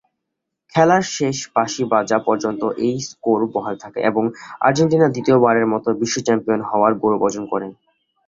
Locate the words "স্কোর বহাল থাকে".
3.07-3.99